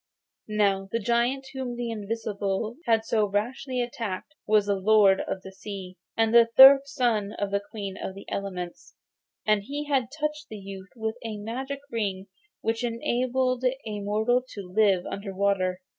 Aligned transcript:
Now 0.49 0.89
the 0.91 0.97
giant 0.99 1.45
whom 1.53 1.75
the 1.75 1.91
invisible 1.91 2.77
had 2.87 3.05
so 3.05 3.27
rashly 3.27 3.83
attacked 3.83 4.33
was 4.47 4.65
the 4.65 4.73
Lord 4.73 5.19
of 5.21 5.43
the 5.43 5.51
Sea, 5.51 5.95
and 6.17 6.33
the 6.33 6.49
third 6.57 6.87
son 6.87 7.33
of 7.33 7.51
the 7.51 7.59
Queen 7.69 7.97
of 8.01 8.15
the 8.15 8.25
Elements, 8.27 8.95
and 9.45 9.61
he 9.61 9.85
had 9.87 10.07
touched 10.11 10.47
the 10.49 10.57
youth 10.57 10.89
with 10.95 11.17
a 11.23 11.37
magic 11.37 11.81
ring 11.91 12.25
which 12.61 12.83
enabled 12.83 13.63
a 13.63 13.99
mortal 13.99 14.41
to 14.53 14.73
live 14.75 15.05
under 15.05 15.35
water. 15.35 15.81